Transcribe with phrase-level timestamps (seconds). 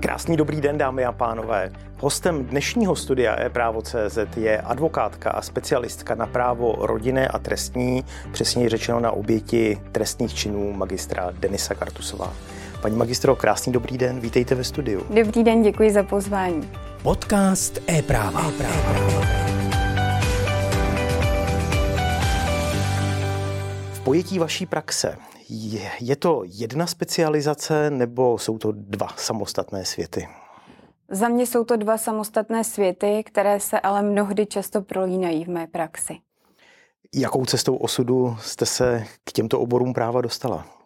[0.00, 1.72] Krásný dobrý den, dámy a pánové.
[1.98, 9.00] Hostem dnešního studia e-právo.cz je advokátka a specialistka na právo rodinné a trestní, přesněji řečeno
[9.00, 12.32] na oběti trestných činů magistra Denisa Kartusová.
[12.82, 15.06] Paní magistro, krásný dobrý den, vítejte ve studiu.
[15.10, 16.70] Dobrý den, děkuji za pozvání.
[17.02, 18.48] Podcast e-práva.
[18.48, 19.26] e-práva.
[23.92, 25.16] V pojetí vaší praxe
[25.50, 30.28] je, je to jedna specializace nebo jsou to dva samostatné světy?
[31.08, 35.66] Za mě jsou to dva samostatné světy, které se ale mnohdy často prolínají v mé
[35.66, 36.16] praxi.
[37.14, 40.79] Jakou cestou osudu jste se k těmto oborům práva dostala?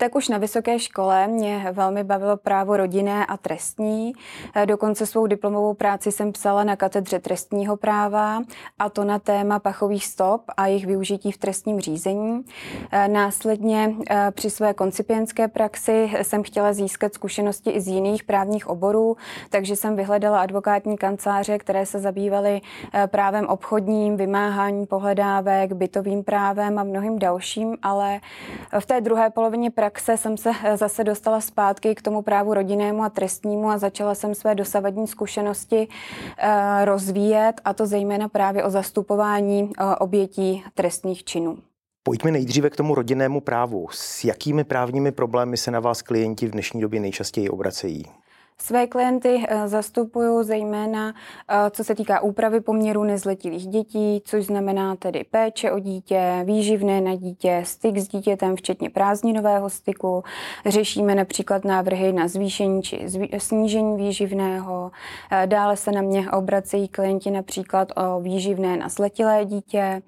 [0.00, 4.12] Tak už na vysoké škole mě velmi bavilo právo rodinné a trestní.
[4.54, 8.42] Eh, dokonce svou diplomovou práci jsem psala na katedře trestního práva
[8.78, 12.44] a to na téma pachových stop a jejich využití v trestním řízení.
[12.90, 18.66] Eh, následně eh, při své koncipientské praxi jsem chtěla získat zkušenosti i z jiných právních
[18.66, 19.16] oborů,
[19.50, 22.60] takže jsem vyhledala advokátní kanceláře, které se zabývaly
[23.06, 28.20] právem obchodním, vymáhání pohledávek, bytovým právem a mnohým dalším, ale
[28.78, 32.54] v té druhé polovině praxe praxe jsem se eh, zase dostala zpátky k tomu právu
[32.54, 35.88] rodinnému a trestnímu a začala jsem své dosavadní zkušenosti
[36.38, 41.58] eh, rozvíjet a to zejména právě o zastupování eh, obětí trestných činů.
[42.02, 43.88] Pojďme nejdříve k tomu rodinnému právu.
[43.90, 48.04] S jakými právními problémy se na vás klienti v dnešní době nejčastěji obracejí?
[48.62, 51.14] Své klienty eh, zastupuju zejména
[51.48, 57.00] eh, co se týká úpravy poměru nezletilých dětí, což znamená tedy péče o dítě, výživné
[57.00, 60.24] na dítě, styk s dítětem, včetně prázdninového styku.
[60.66, 63.06] Řešíme například návrhy na zvýšení či
[63.38, 64.90] snížení výživného.
[65.30, 70.02] Eh, dále se na mě obracejí klienti například o výživné na zletilé dítě.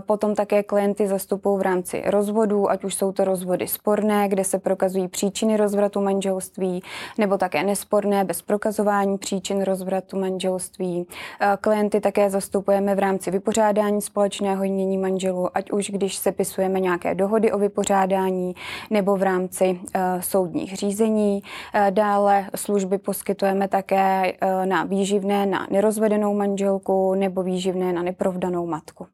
[0.00, 4.58] Potom také klienty zastupují v rámci rozvodů, ať už jsou to rozvody sporné, kde se
[4.58, 6.82] prokazují příčiny rozvratu manželství,
[7.18, 11.06] nebo také nes sporné bez prokazování příčin rozvratu manželství.
[11.40, 17.14] Eh, klienty také zastupujeme v rámci vypořádání společného jmění manželů, ať už když sepisujeme nějaké
[17.14, 18.54] dohody o vypořádání
[18.90, 21.42] nebo v rámci uh, soudních řízení.
[21.42, 24.32] Uh, dále služby poskytujeme také
[24.64, 29.06] na výživné na nerozvedenou manželku nebo výživné na neprovdanou matku.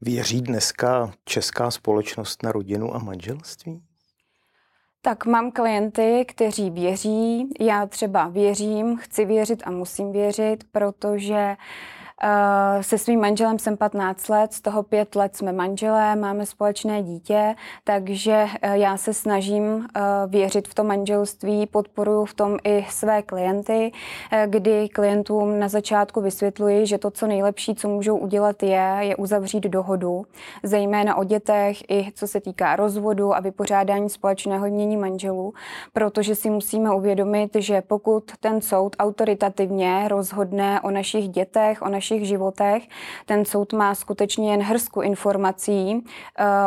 [0.00, 3.85] Věří dneska česká společnost na rodinu a manželství?
[5.06, 7.48] Tak mám klienty, kteří věří.
[7.60, 11.56] Já třeba věřím, chci věřit a musím věřit, protože
[12.22, 17.02] Eh, se svým manželem jsem 15 let, z toho 5 let jsme manželé, máme společné
[17.02, 17.54] dítě,
[17.84, 23.22] takže eh, já se snažím eh, věřit v to manželství, podporuji v tom i své
[23.22, 23.92] klienty,
[24.46, 29.64] kdy klientům na začátku vysvětluji, že to, co nejlepší, co můžou udělat, je, je uzavřít
[29.64, 30.26] dohodu,
[30.62, 35.54] zejména o dětech, i co se týká rozvodu a vypořádání společného mění manželů,
[35.92, 42.05] protože si musíme uvědomit, že pokud ten soud autoritativně rozhodne o našich dětech, o našich
[42.06, 42.82] našich životech.
[43.26, 46.02] Ten soud má skutečně jen hrsku informací uh,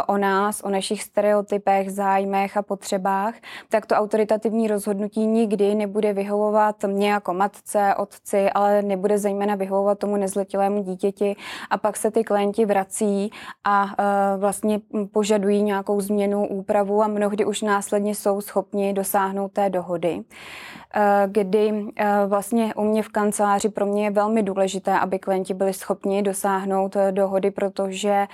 [0.07, 3.33] o nás, o našich stereotypech, zájmech a potřebách,
[3.69, 9.99] tak to autoritativní rozhodnutí nikdy nebude vyhovovat mě jako matce, otci, ale nebude zejména vyhovovat
[9.99, 11.35] tomu nezletilému dítěti
[11.69, 13.31] a pak se ty klienti vrací
[13.63, 14.79] a uh, vlastně
[15.11, 20.23] požadují nějakou změnu, úpravu a mnohdy už následně jsou schopni dosáhnout té dohody.
[20.95, 25.53] Eh, kdy eh, vlastně u mě v kanceláři pro mě je velmi důležité, aby klienti
[25.53, 28.27] byli schopni dosáhnout eh, dohody, protože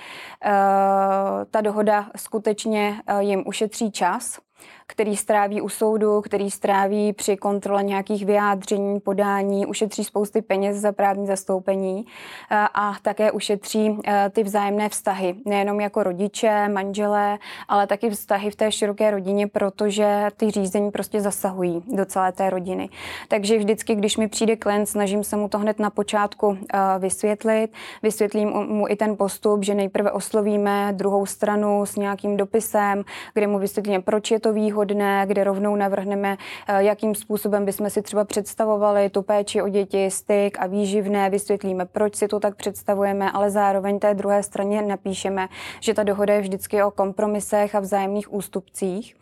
[1.50, 4.38] ta dohoda skutečně jim ušetří čas,
[4.86, 10.92] který stráví u soudu, který stráví při kontrole nějakých vyjádření, podání, ušetří spousty peněz za
[10.92, 12.06] právní zastoupení
[12.50, 17.38] eh, a také ušetří eh, ty vzájemné vztahy, nejenom jako rodiče, manželé,
[17.68, 22.50] ale taky vztahy v té široké rodině, protože ty řízení prostě zasahují do celé té
[22.50, 22.88] rodiny.
[23.28, 27.72] Takže vždycky, když mi přijde klient, snažím se mu to hned na počátku eh, vysvětlit,
[28.02, 33.04] vysvětlím mu i ten postup, že nejprve oslovíme druhou stranu s nějakým dopisem,
[33.34, 36.36] kde mu vysvětlíme, proč je to výhodné, výhodné, kde rovnou navrhneme,
[36.68, 41.86] eh, jakým způsobem bychom si třeba představovali tu péči o děti, styk a výživné, vysvětlíme,
[41.86, 45.48] proč si to tak představujeme, ale zároveň té druhé straně napíšeme,
[45.80, 49.16] že ta dohoda je vždycky o kompromisech a vzájemných ústupcích.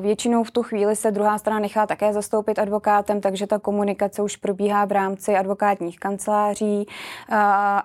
[0.00, 4.36] Většinou v tu chvíli se druhá strana nechá také zastoupit advokátem, takže ta komunikace už
[4.36, 6.86] probíhá v rámci advokátních kanceláří.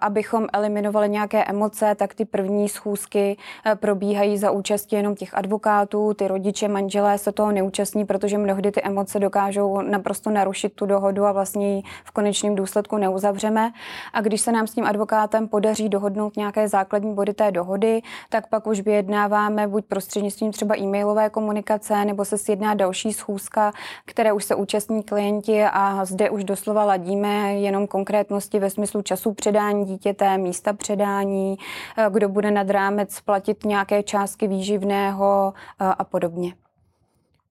[0.01, 6.13] Abychom eliminovali nějaké emoce, tak ty první schůzky eh, probíhají za účasti jenom těch advokátů,
[6.13, 10.85] ty rodiče rodiče, manželé se toho neúčastní, protože mnohdy ty emoce dokážou naprosto narušit tu
[10.85, 13.71] dohodu a vlastně ji v konečném důsledku neuzavřeme.
[14.13, 18.47] A když se nám s tím advokátem podaří dohodnout nějaké základní body té dohody, tak
[18.47, 23.71] pak už vyjednáváme buď prostřednictvím třeba e-mailové komunikace, nebo se sjedná další schůzka,
[24.05, 29.33] které už se účastní klienti a zde už doslova ladíme jenom konkrétnosti ve smyslu času
[29.33, 31.57] předání dítěte, místa předání,
[31.97, 36.48] eh, kdo bude nad rámec platit nějaké částky výživného eh, a podobně.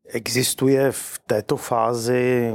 [0.08, 2.52] Existuje v této fázi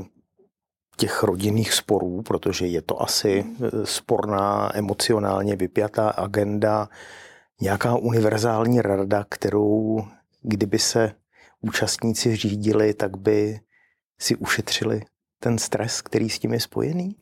[0.98, 6.90] těch rodinných sporů, protože je to asi eh, sporná, emocionálně vypjatá agenda,
[7.62, 10.00] nějaká univerzální rada, kterou
[10.42, 11.12] kdyby se
[11.62, 13.60] účastníci řídili, tak by
[14.20, 15.02] si ušetřili
[15.40, 17.16] ten stres, který s tím je spojený?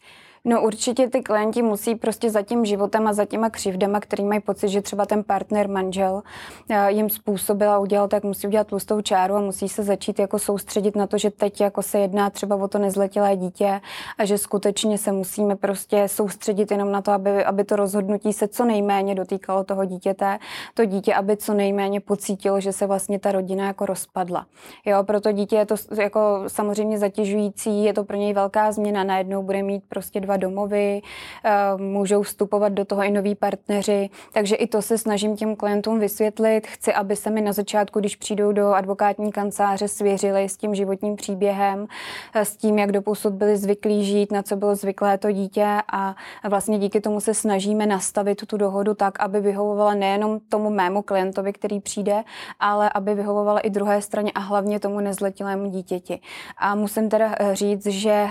[0.45, 4.41] No určitě ty klienti musí prostě za tím životem a za těma křivdama, který mají
[4.41, 6.21] pocit, že třeba ten partner, manžel
[6.69, 10.39] eh, jim způsobil a udělal, tak musí udělat tlustou čáru a musí se začít jako
[10.39, 13.81] soustředit na to, že teď jako se jedná třeba o to nezletilé dítě
[14.17, 18.47] a že skutečně se musíme prostě soustředit jenom na to, aby, aby to rozhodnutí se
[18.47, 20.39] co nejméně dotýkalo toho dítěte,
[20.73, 24.45] to dítě, aby co nejméně pocítilo, že se vlastně ta rodina jako rozpadla.
[24.85, 29.03] Jo, pro to dítě je to jako samozřejmě zatěžující, je to pro něj velká změna,
[29.03, 31.01] najednou bude mít prostě dva dva domovy,
[31.43, 35.99] eh, můžou vstupovat do toho i noví partneři, takže i to se snažím těm klientům
[35.99, 36.67] vysvětlit.
[36.67, 41.15] Chci, aby se mi na začátku, když přijdou do advokátní kanceláře, svěřili s tím životním
[41.15, 41.87] příběhem,
[42.33, 46.15] eh, s tím, jak doposud byli zvyklí žít, na co bylo zvyklé to dítě a
[46.49, 51.53] vlastně díky tomu se snažíme nastavit tu dohodu tak, aby vyhovovala nejenom tomu mému klientovi,
[51.53, 52.23] který přijde,
[52.59, 56.19] ale aby vyhovovala i druhé straně a hlavně tomu nezletilému dítěti.
[56.57, 58.27] A musím teda eh, říct, že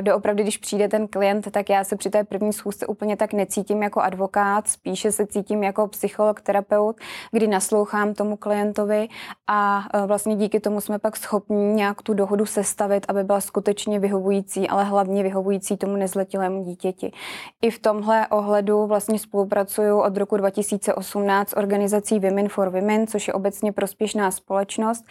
[0.00, 3.32] doopravdy, když přijde ten klient, klient, tak já se při té první schůzce úplně tak
[3.32, 6.96] necítím jako advokát, spíše se cítím jako psycholog, terapeut,
[7.32, 9.08] kdy naslouchám tomu klientovi
[9.46, 13.98] a e, vlastně díky tomu jsme pak schopni nějak tu dohodu sestavit, aby byla skutečně
[13.98, 17.12] vyhovující, ale hlavně vyhovující tomu nezletilému dítěti.
[17.62, 23.28] I v tomhle ohledu vlastně spolupracuju od roku 2018 s organizací Women for Women, což
[23.28, 25.04] je obecně prospěšná společnost,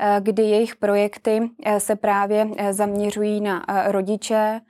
[0.00, 4.60] e, kdy jejich projekty e, se právě zaměřují na rodiče,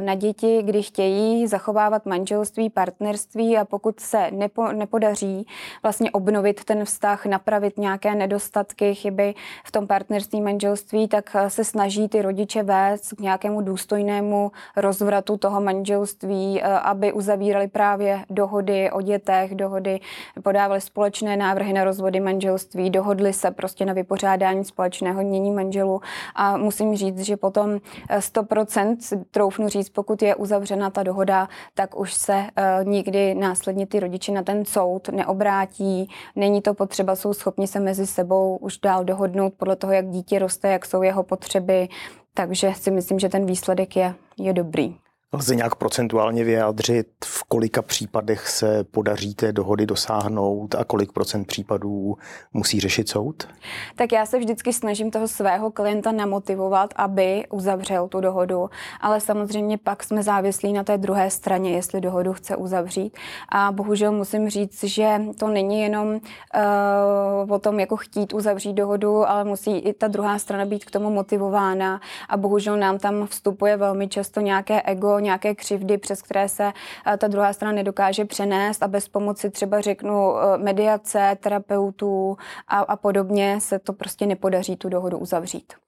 [0.00, 5.46] na děti, kdy chtějí zachovávat manželství, partnerství a pokud se nepo, nepodaří
[5.82, 9.34] vlastně obnovit ten vztah, napravit nějaké nedostatky, chyby
[9.64, 15.36] v tom partnerství, manželství, tak eh, se snaží ty rodiče vést k nějakému důstojnému rozvratu
[15.36, 20.00] toho manželství, eh, aby uzavírali právě dohody o dětech, dohody,
[20.42, 26.00] podávali společné návrhy na rozvody manželství, dohodli se prostě na vypořádání společného mění manželů.
[26.34, 27.78] A musím říct, že potom
[28.18, 33.34] 100% eh, troufnu říct, pokud je uzavřený uzavřena ta dohoda, tak už se uh, nikdy
[33.34, 36.08] následně ty rodiče na ten soud neobrátí.
[36.36, 40.38] Není to potřeba, jsou schopni se mezi sebou už dál dohodnout podle toho, jak dítě
[40.38, 41.88] roste, jak jsou jeho potřeby.
[42.34, 44.96] Takže si myslím, že ten výsledek je, je dobrý.
[45.34, 51.44] Lze nějak procentuálně vyjádřit, v kolika případech se podaří té dohody dosáhnout a kolik procent
[51.44, 52.16] případů
[52.52, 53.48] musí řešit soud?
[53.96, 58.70] Tak já se vždycky snažím toho svého klienta namotivovat, aby uzavřel tu dohodu,
[59.00, 63.16] ale samozřejmě pak jsme závislí na té druhé straně, jestli dohodu chce uzavřít.
[63.48, 69.28] A bohužel musím říct, že to není jenom uh, o tom, jako chtít uzavřít dohodu,
[69.28, 72.00] ale musí i ta druhá strana být k tomu motivována.
[72.28, 76.72] A bohužel nám tam vstupuje velmi často nějaké ego, nějaké křivdy, přes které se
[77.06, 82.36] eh, ta druhá strana nedokáže přenést a bez pomoci třeba řeknu eh, mediace, terapeutů
[82.68, 85.83] a, a podobně se to prostě nepodaří tu dohodu uzavřít.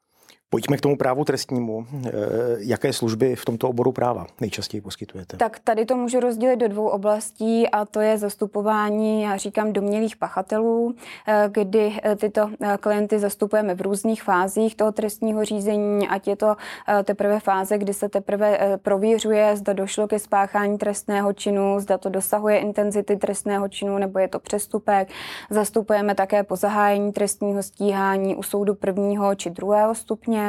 [0.51, 1.87] Pojďme k tomu právu trestnímu.
[2.07, 2.11] Eh,
[2.59, 5.37] jaké služby v tomto oboru práva nejčastěji poskytujete?
[5.37, 10.17] Tak tady to můžu rozdělit do dvou oblastí a to je zastupování, já říkám, domělých
[10.17, 10.95] pachatelů,
[11.29, 12.51] eh, kdy eh, tyto
[12.81, 16.57] klienty zastupujeme v různých fázích toho trestního řízení, ať je to
[17.05, 22.59] teprve fáze, kdy se teprve prověřuje, zda došlo ke spáchání trestného činu, zda to dosahuje
[22.59, 25.09] intenzity trestného činu nebo je to přestupek.
[25.51, 30.46] Zastupujeme také po zahájení trestního stíhání u soudu prvního či druhého stupně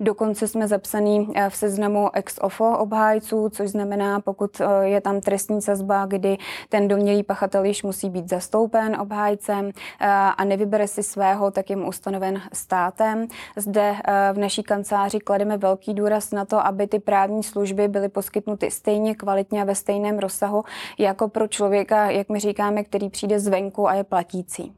[0.00, 5.20] Dokonce jsme zapsaný eh, v seznamu ex ofo obhájců, což znamená, pokud eh, je tam
[5.20, 6.36] trestní sazba, kdy
[6.68, 11.76] ten domělý pachatel již musí být zastoupen obhájcem eh, a nevybere si svého, tak je
[11.76, 13.26] mu ustanoven státem.
[13.56, 13.94] Zde
[14.32, 19.14] v naší kanceláři klademe velký důraz na to, aby ty právní služby byly poskytnuty stejně
[19.14, 20.64] kvalitně a ve stejném rozsahu
[20.98, 24.76] jako pro člověka, jak my říkáme, který přijde zvenku a je platící.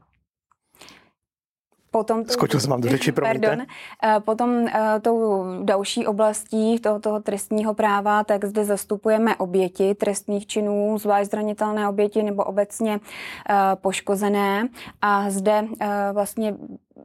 [1.91, 3.61] Potom tou, Skočil jsem vám do řeči, Pardon.
[4.03, 10.47] Eh, potom eh, tou další oblastí toho, toho trestního práva, tak zde zastupujeme oběti trestných
[10.47, 12.99] činů, zvlášť zranitelné oběti nebo obecně
[13.49, 14.69] eh, poškozené.
[15.01, 15.67] A zde
[16.13, 16.55] vlastně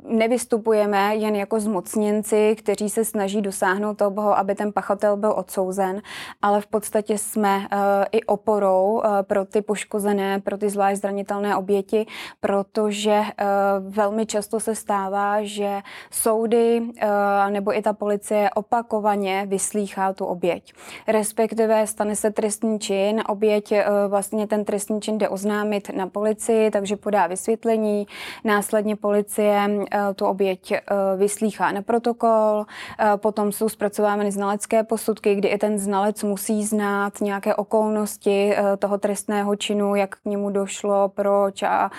[0.02, 6.02] nevystupujeme jen jako zmocněnci, kteří se snaží dosáhnout toho, aby ten pachatel byl odsouzen,
[6.42, 7.64] ale v podstatě jsme uh,
[8.12, 12.06] i oporou uh, pro ty poškozené, pro ty zvlášť zranitelné oběti,
[12.40, 16.82] protože uh, velmi často se stává, že soudy
[17.50, 20.72] nebo i ta policie opakovaně vyslýchá tu oběť.
[21.08, 23.72] Respektive stane se trestní čin, oběť
[24.08, 28.06] vlastně ten trestní čin jde oznámit na policii, takže podá vysvětlení,
[28.44, 29.70] následně policie
[30.14, 30.76] tu oběť uh,
[31.18, 37.20] vyslýchá na protokol, uh, potom jsou zpracovávány znalecké posudky, kdy i ten znalec musí znát
[37.20, 41.90] nějaké okolnosti toho trestného činu, jak k němu došlo, proč a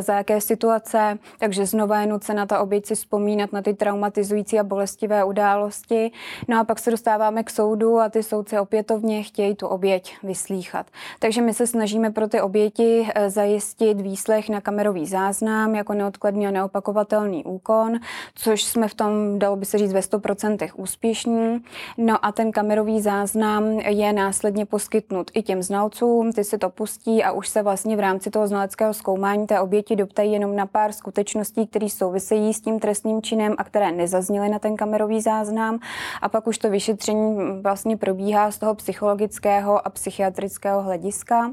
[0.00, 4.64] za jaké situace, takže znova je nucena ta oběť si vzpomínat na ty traumatizující a
[4.64, 6.12] bolestivé události.
[6.48, 10.86] No a pak se dostáváme k soudu a ty soudci opětovně chtějí tu oběť vyslíchat.
[11.18, 16.46] Takže my se snažíme pro ty oběti eh, zajistit výslech na kamerový záznam jako neodkladný
[16.46, 17.98] a neopakovatelný úkon,
[18.34, 21.64] což jsme v tom, dalo by se říct, ve 100% úspěšní.
[21.98, 27.24] No a ten kamerový záznam je následně poskytnut i těm znalcům, ty si to pustí
[27.24, 30.92] a už se vlastně v rámci toho znaleckého zkoumání té oběti doptají jenom na pár
[30.92, 35.78] skutečností, které souvisejí s tím trestním činem a které nezazněly na ten kamerový záznam.
[36.22, 41.52] A pak už to vyšetření vlastně probíhá z toho psychologického a psychiatrického hlediska.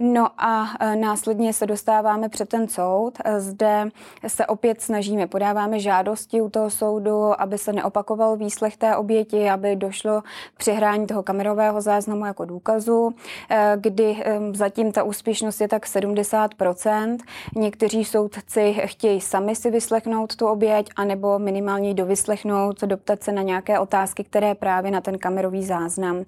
[0.00, 3.18] No a e, následně se dostáváme před ten soud.
[3.24, 3.88] E, zde
[4.26, 9.76] se opět snažíme, podáváme žádosti u toho soudu, aby se neopakoval výslech té oběti, aby
[9.76, 10.20] došlo
[10.54, 13.14] k přehrání toho kamerového záznamu jako důkazu,
[13.50, 17.18] e, kdy zatím ta úspěšnost je tak 70%.
[17.56, 23.78] Někteří soudci chtějí sami si vyslechnout tu oběť, anebo minimálně dovyslechnout, doptat se na nějaké
[23.78, 26.24] otázky, které právě na ten kamerový záznam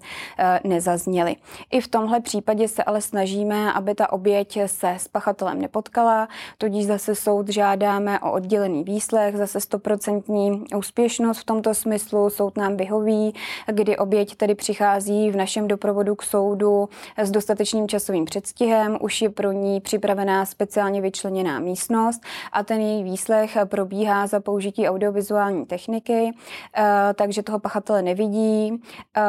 [0.63, 1.35] nezazněly.
[1.71, 6.85] I v tomhle případě se ale snažíme, aby ta oběť se s pachatelem nepotkala, tudíž
[6.85, 13.33] zase soud žádáme o oddělený výslech, zase stoprocentní úspěšnost v tomto smyslu, soud nám vyhoví,
[13.67, 19.29] kdy oběť tedy přichází v našem doprovodu k soudu s dostatečným časovým předstihem, už je
[19.29, 26.31] pro ní připravená speciálně vyčleněná místnost a ten její výslech probíhá za použití audiovizuální techniky,
[26.77, 28.81] eh, takže toho pachatele nevidí
[29.17, 29.21] eh,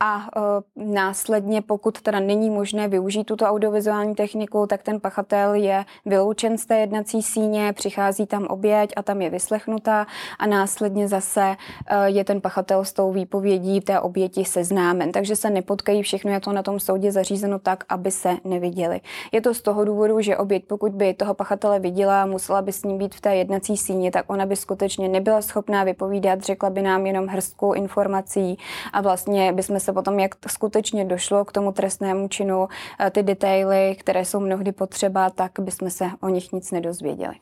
[0.00, 0.40] a eh,
[0.76, 6.66] následně, pokud teda není možné využít tuto audiovizuální techniku, tak ten pachatel je vyloučen z
[6.66, 10.06] té jednací síně, přichází tam oběť a tam je vyslechnutá
[10.38, 11.56] a následně zase
[11.86, 15.12] eh, je ten pachatel s tou výpovědí té oběti seznámen.
[15.12, 19.00] Takže se nepotkají, všechno je to na tom soudě zařízeno tak, aby se neviděli.
[19.32, 22.82] Je to z toho důvodu, že oběť, pokud by toho pachatele viděla, musela by s
[22.84, 26.82] ním být v té jednací síni, tak ona by skutečně nebyla schopná vypovídat, řekla by
[26.82, 28.58] nám jenom hrstku informací
[28.92, 32.68] a vlastně bychom se potom, jak skutečně došlo k tomu trestnému činu,
[33.00, 37.34] eh, ty detaily, které jsou mnohdy potřeba, tak bychom se o nich nic nedozvěděli.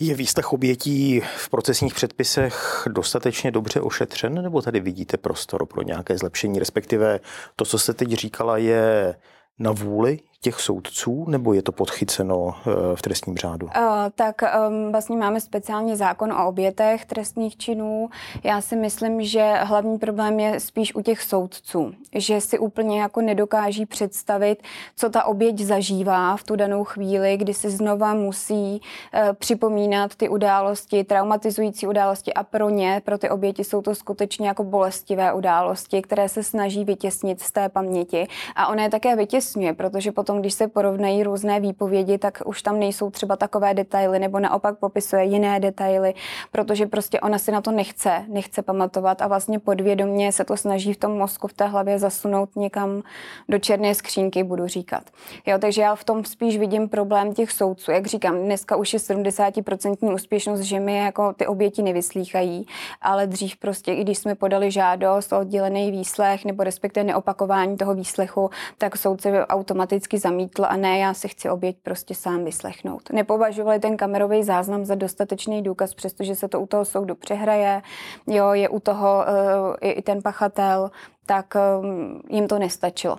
[0.00, 6.18] Je výstah obětí v procesních předpisech dostatečně dobře ošetřen, nebo tady vidíte prostor pro nějaké
[6.18, 7.20] zlepšení, respektive
[7.56, 9.14] to, co jste teď říkala, je
[9.58, 13.66] na vůli těch soudců, nebo je to podchyceno eh, v trestním řádu?
[13.66, 13.72] Uh,
[14.14, 18.08] tak um, vlastně máme speciálně zákon o obětech trestních činů.
[18.44, 23.20] Já si myslím, že hlavní problém je spíš u těch soudců, že si úplně jako
[23.20, 24.62] nedokáží představit,
[24.96, 30.28] co ta oběť zažívá v tu danou chvíli, kdy si znova musí uh, připomínat ty
[30.28, 36.02] události, traumatizující události a pro ně, pro ty oběti jsou to skutečně jako bolestivé události,
[36.02, 38.26] které se snaží vytěsnit z té paměti.
[38.56, 42.62] A ona je také vytěsňuje, protože potom potom, když se porovnají různé výpovědi, tak už
[42.62, 46.14] tam nejsou třeba takové detaily, nebo naopak popisuje jiné detaily,
[46.52, 50.92] protože prostě ona si na to nechce, nechce pamatovat a vlastně podvědomně se to snaží
[50.92, 53.02] v tom mozku, v té hlavě zasunout někam
[53.48, 55.02] do černé skřínky, budu říkat.
[55.46, 57.90] Jo, takže já v tom spíš vidím problém těch soudců.
[57.90, 62.66] Jak říkám, dneska už je 70% úspěšnost, že mi jako ty oběti nevyslýchají,
[63.02, 67.94] ale dřív prostě, i když jsme podali žádost o oddělený výslech nebo respektive neopakování toho
[67.94, 73.10] výslechu, tak soudce automaticky zamítl a ne, já si chci oběť prostě sám vyslechnout.
[73.12, 77.82] Nepovažovali ten kamerový záznam za dostatečný důkaz, přestože se to u toho soudu přehraje,
[78.26, 80.90] jo, je u toho uh, i ten pachatel,
[81.26, 83.18] tak um, jim to nestačilo.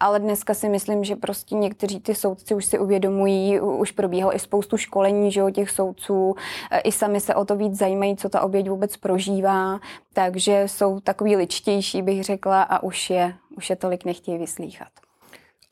[0.00, 4.38] Ale dneska si myslím, že prostě někteří ty soudci už si uvědomují, už probíhalo i
[4.38, 6.34] spoustu školení že, těch soudců,
[6.70, 9.80] eh, i sami se o to víc zajímají, co ta oběť vůbec prožívá,
[10.12, 14.88] takže jsou takový ličtější, bych řekla, a už je, už je tolik nechtějí vyslýchat.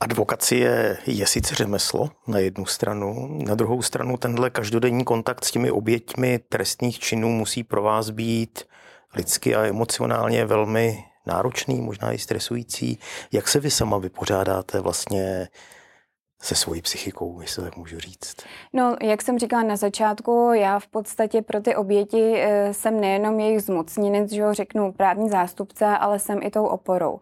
[0.00, 5.70] Advokacie je sice řemeslo na jednu stranu, na druhou stranu tenhle každodenní kontakt s těmi
[5.70, 8.64] oběťmi trestních činů musí pro vás být
[9.14, 12.98] lidsky a emocionálně velmi náročný, možná i stresující.
[13.32, 15.48] Jak se vy sama vypořádáte vlastně
[16.42, 18.36] se svojí psychikou, jestli tak můžu říct?
[18.72, 23.40] No, jak jsem říkala na začátku, já v podstatě pro ty oběti eh, jsem nejenom
[23.40, 27.20] jejich zmocněnec, že ho řeknu právní zástupce, ale jsem i tou oporou.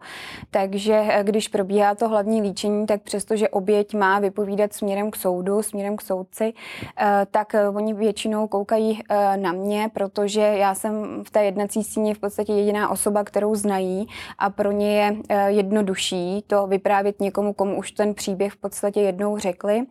[0.51, 5.63] Takže eh, když probíhá to hlavní líčení, tak přestože oběť má vypovídat směrem k soudu,
[5.63, 6.53] směrem k soudci,
[6.97, 9.01] eh, tak oni většinou koukají
[9.35, 14.07] na mě, protože já jsem v té jednací síni v podstatě jediná osoba, kterou znají
[14.37, 15.15] a pro ně je
[15.47, 19.85] jednodušší to vyprávět někomu, komu už ten příběh v podstatě jednou řekli.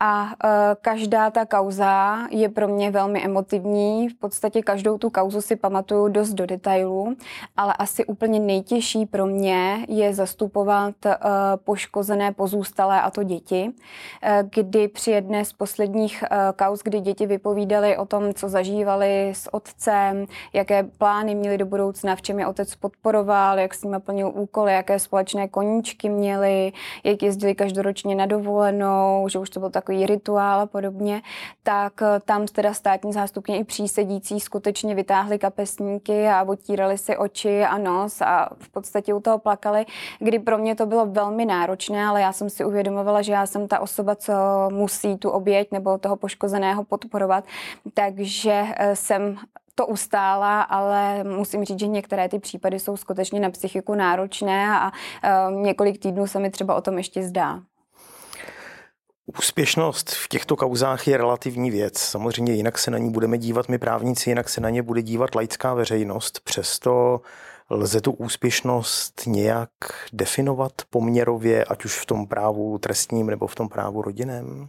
[0.00, 0.30] A uh,
[0.80, 4.08] každá ta kauza je pro mě velmi emotivní.
[4.08, 7.16] V podstatě každou tu kauzu si pamatuju dost do detailů,
[7.56, 11.12] ale asi úplně nejtěžší pro mě je zastupovat uh,
[11.64, 17.26] poškozené pozůstalé a to děti, uh, kdy při jedné z posledních uh, kauz, kdy děti
[17.26, 22.46] vypovídali o tom, co zažívali s otcem, jaké plány měli do budoucna, v čem je
[22.46, 26.72] otec podporoval, jak s nimi plnil úkoly, jaké společné koníčky měli,
[27.04, 31.22] jak jezdili každoročně na dovolenou, že už to byl takový takový rituál a podobně,
[31.62, 37.64] tak eh, tam teda státní zástupně i přísedící skutečně vytáhli kapesníky a otírali si oči
[37.64, 39.86] a nos a v podstatě u toho plakali,
[40.18, 43.68] kdy pro mě to bylo velmi náročné, ale já jsem si uvědomovala, že já jsem
[43.68, 44.32] ta osoba, co
[44.72, 47.44] musí tu oběť nebo toho poškozeného podporovat,
[47.94, 49.36] takže eh, jsem
[49.74, 54.90] to ustála, ale musím říct, že některé ty případy jsou skutečně na psychiku náročné a
[54.90, 57.60] uh, několik týdnů se mi třeba o tom ještě zdá.
[59.26, 61.98] Úspěšnost v těchto kauzách je relativní věc.
[61.98, 65.34] Samozřejmě jinak se na ní budeme dívat my právníci, jinak se na ně bude dívat
[65.34, 66.40] laická veřejnost.
[66.40, 67.20] Přesto
[67.70, 69.70] lze tu úspěšnost nějak
[70.12, 74.68] definovat poměrově, ať už v tom právu trestním nebo v tom právu rodinném?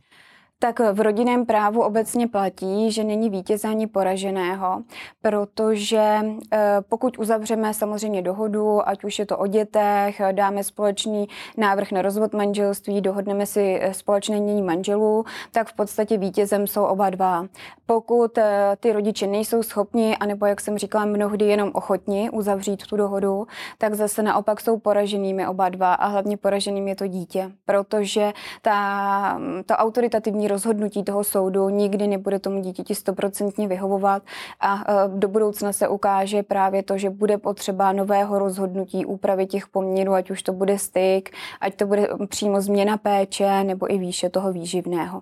[0.59, 4.83] Tak v rodinném právu obecně platí, že není vítěze ani poraženého,
[5.21, 6.19] protože
[6.51, 12.01] eh, pokud uzavřeme samozřejmě dohodu, ať už je to o dětech, dáme společný návrh na
[12.01, 17.45] rozvod manželství, dohodneme si eh, společné mění manželů, tak v podstatě vítězem jsou oba dva.
[17.85, 22.97] Pokud eh, ty rodiče nejsou schopni, anebo jak jsem říkala, mnohdy jenom ochotni uzavřít tu
[22.97, 23.47] dohodu,
[23.77, 29.39] tak zase naopak jsou poraženými oba dva a hlavně poraženým je to dítě, protože ta,
[29.65, 34.23] ta autoritativní rozhodnutí toho soudu nikdy nebude tomu dítěti stoprocentně vyhovovat
[34.59, 39.67] a e, do budoucna se ukáže právě to, že bude potřeba nového rozhodnutí, úpravy těch
[39.67, 41.29] poměrů, ať už to bude styk,
[41.61, 45.21] ať to bude přímo změna péče nebo i výše toho výživného.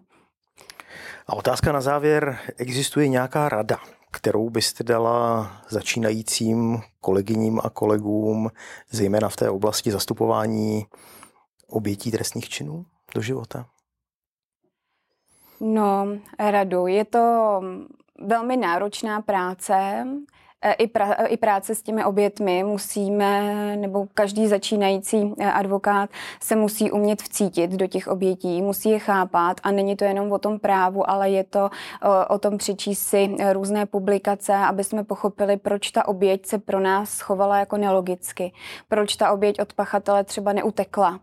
[1.28, 3.78] A otázka na závěr, existuje nějaká rada,
[4.12, 8.50] kterou byste dala začínajícím kolegyním a kolegům,
[8.92, 10.86] zejména v té oblasti zastupování
[11.68, 13.66] obětí trestných činů do života?
[15.66, 16.08] No,
[16.40, 16.88] radu.
[16.88, 17.62] Je to
[18.20, 19.74] velmi náročná práce,
[20.62, 26.56] e, i, pra, i práce s těmi obětmi musíme, nebo každý začínající e, advokát se
[26.56, 29.58] musí umět vcítit do těch obětí, musí je chápat.
[29.64, 31.70] A není to jenom o tom právu, ale je to
[32.04, 36.80] o, o tom přečíst si různé publikace, aby jsme pochopili, proč ta oběť se pro
[36.80, 38.52] nás chovala jako nelogicky,
[38.88, 41.20] proč ta oběť od pachatele třeba neutekla,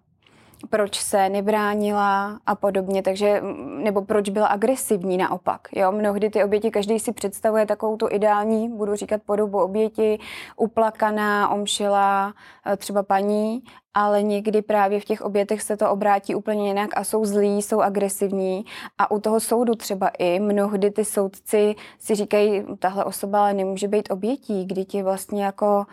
[0.70, 3.42] proč se nebránila a podobně, takže,
[3.82, 5.68] nebo proč byla agresivní naopak.
[5.72, 5.92] Jo?
[5.92, 10.18] Mnohdy ty oběti, každý si představuje takovou tu ideální, budu říkat podobu oběti,
[10.56, 12.34] uplakaná, omšila,
[12.66, 13.62] eh, třeba paní
[13.94, 17.80] ale někdy právě v těch obětech se to obrátí úplně jinak a jsou zlí, jsou
[17.80, 18.64] agresivní
[18.98, 23.88] a u toho soudu třeba i mnohdy ty soudci si říkají, tahle osoba ale nemůže
[23.88, 25.86] být obětí, kdy ti vlastně jako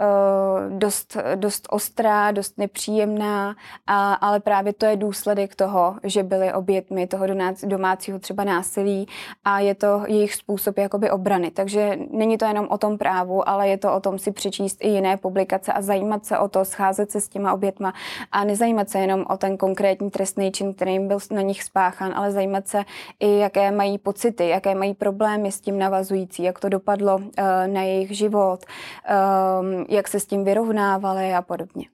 [0.00, 6.52] uh, dost, dost ostrá, dost nepříjemná, a, ale právě to je důsledek toho, že byly
[6.52, 7.26] obětmi toho
[7.64, 9.06] domácího třeba násilí
[9.44, 11.50] a je to jejich způsob jakoby obrany.
[11.50, 14.88] Takže není to jenom o tom právu, ale je to o tom si přečíst i
[14.88, 17.94] jiné publikace a zajímat se o to, scházet se s těma obětma
[18.32, 22.32] a nezajímat se jenom o ten konkrétní trestný čin, který byl na nich spáchan, ale
[22.32, 22.84] zajímat se
[23.20, 27.24] i, jaké mají pocity, jaké mají problémy s tím navazující, jak to dopadlo uh,
[27.66, 31.93] na jejich život, um, jak se s tím vyrovnávali a podobně.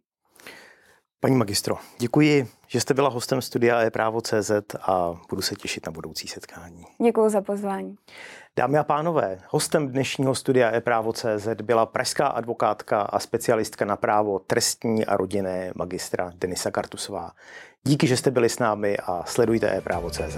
[1.22, 4.50] Paní magistro, děkuji, že jste byla hostem studia e-právo.cz
[4.82, 6.84] a budu se těšit na budoucí setkání.
[7.04, 7.96] Děkuji za pozvání.
[8.56, 15.06] Dámy a pánové, hostem dnešního studia e-právo.cz byla pražská advokátka a specialistka na právo trestní
[15.06, 17.30] a rodinné magistra Denisa Kartusová.
[17.84, 20.36] Díky, že jste byli s námi a sledujte e-právo.cz.